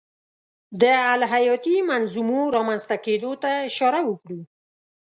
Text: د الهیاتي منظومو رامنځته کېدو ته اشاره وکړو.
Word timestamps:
د 0.81 0.83
الهیاتي 1.13 1.77
منظومو 1.89 2.41
رامنځته 2.57 2.95
کېدو 3.05 3.31
ته 3.41 3.49
اشاره 3.69 3.99
وکړو. 4.09 4.39